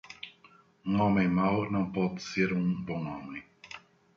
Um 0.83 0.99
homem 0.99 1.27
mau 1.27 1.71
não 1.71 1.91
pode 1.91 2.23
ser 2.23 2.53
um 2.53 2.73
bom 2.83 3.05
homem. 3.07 3.43